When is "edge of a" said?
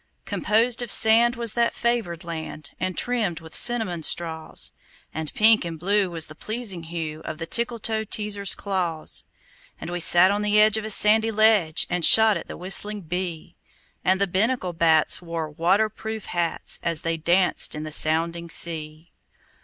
10.59-10.89